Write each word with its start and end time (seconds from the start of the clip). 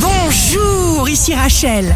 Bonjour, 0.00 1.08
ici 1.08 1.34
Rachel. 1.34 1.94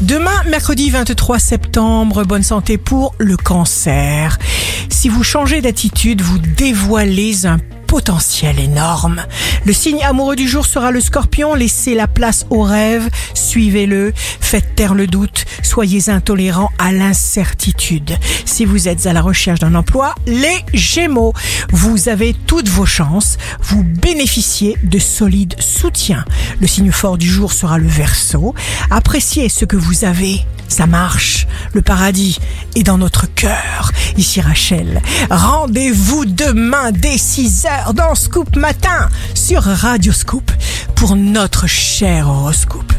Demain, 0.00 0.42
mercredi 0.48 0.90
23 0.90 1.38
septembre, 1.38 2.24
bonne 2.24 2.42
santé 2.42 2.78
pour 2.78 3.14
le 3.18 3.36
cancer. 3.36 4.38
Si 4.88 5.08
vous 5.08 5.22
changez 5.22 5.60
d'attitude, 5.60 6.20
vous 6.20 6.38
dévoilez 6.38 7.46
un 7.46 7.58
potentiel 7.92 8.58
énorme. 8.58 9.22
Le 9.66 9.74
signe 9.74 10.02
amoureux 10.02 10.34
du 10.34 10.48
jour 10.48 10.64
sera 10.64 10.90
le 10.90 11.00
scorpion. 11.02 11.54
Laissez 11.54 11.94
la 11.94 12.08
place 12.08 12.46
au 12.48 12.62
rêve, 12.62 13.10
suivez-le, 13.34 14.14
faites 14.16 14.74
taire 14.74 14.94
le 14.94 15.06
doute, 15.06 15.44
soyez 15.62 16.08
intolérant 16.08 16.70
à 16.78 16.90
l'incertitude. 16.90 18.16
Si 18.46 18.64
vous 18.64 18.88
êtes 18.88 19.04
à 19.04 19.12
la 19.12 19.20
recherche 19.20 19.60
d'un 19.60 19.74
emploi, 19.74 20.14
les 20.26 20.64
gémeaux, 20.72 21.34
vous 21.70 22.08
avez 22.08 22.34
toutes 22.46 22.70
vos 22.70 22.86
chances, 22.86 23.36
vous 23.60 23.84
bénéficiez 23.84 24.78
de 24.82 24.98
solides 24.98 25.56
soutiens. 25.60 26.24
Le 26.62 26.66
signe 26.66 26.92
fort 26.92 27.18
du 27.18 27.28
jour 27.28 27.52
sera 27.52 27.76
le 27.76 27.88
verso. 27.88 28.54
Appréciez 28.90 29.50
ce 29.50 29.66
que 29.66 29.76
vous 29.76 30.06
avez 30.06 30.46
ça 30.72 30.86
marche. 30.86 31.41
Le 31.74 31.80
paradis 31.82 32.38
est 32.76 32.82
dans 32.82 32.98
notre 32.98 33.26
cœur. 33.32 33.92
Ici 34.16 34.40
Rachel. 34.40 35.00
Rendez-vous 35.30 36.26
demain 36.26 36.92
dès 36.92 37.16
6 37.16 37.66
heures 37.66 37.94
dans 37.94 38.14
Scoop 38.14 38.56
Matin 38.56 39.08
sur 39.34 39.62
Radio 39.62 40.12
Scoop 40.12 40.50
pour 40.94 41.16
notre 41.16 41.66
cher 41.66 42.28
horoscope. 42.28 42.92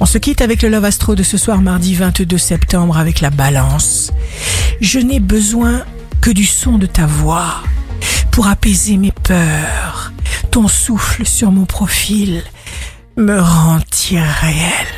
On 0.00 0.06
se 0.06 0.18
quitte 0.18 0.42
avec 0.42 0.62
le 0.62 0.68
Love 0.68 0.84
Astro 0.84 1.14
de 1.14 1.22
ce 1.22 1.38
soir 1.38 1.60
mardi 1.60 1.94
22 1.94 2.38
septembre 2.38 2.98
avec 2.98 3.20
la 3.20 3.30
balance. 3.30 4.12
Je 4.80 4.98
n'ai 4.98 5.20
besoin 5.20 5.82
que 6.20 6.30
du 6.30 6.44
son 6.44 6.78
de 6.78 6.86
ta 6.86 7.06
voix 7.06 7.62
pour 8.32 8.48
apaiser 8.48 8.96
mes 8.96 9.12
peurs. 9.12 10.12
Ton 10.50 10.68
souffle 10.68 11.24
sur 11.24 11.52
mon 11.52 11.66
profil 11.66 12.42
me 13.16 13.40
rend 13.40 13.80
irréel. 14.10 14.97